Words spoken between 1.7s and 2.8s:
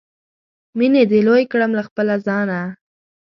له خپله ځانه